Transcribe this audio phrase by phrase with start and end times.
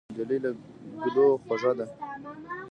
[0.11, 0.49] نجلۍ له
[1.01, 1.85] ګلو خوږه ده.